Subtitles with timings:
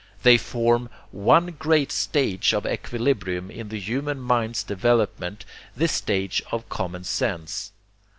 [0.23, 5.45] They form one great stage of equilibrium in the human mind's development,
[5.77, 7.71] the stage of common sense.